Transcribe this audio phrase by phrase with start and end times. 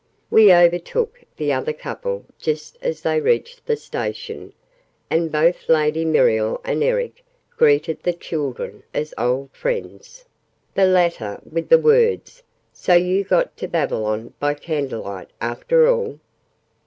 [0.31, 4.51] We overtook the other couple just as they reached the Station,
[5.11, 7.23] and both Lady Muriel and Eric
[7.55, 10.25] greeted the children as old friends
[10.73, 12.41] the latter with the words
[12.73, 16.19] "So you got to Babylon by candlelight, after all?"